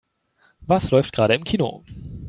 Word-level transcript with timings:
Was 0.61 0.89
läuft 0.89 1.13
gerade 1.13 1.35
im 1.35 1.43
Kino? 1.43 1.85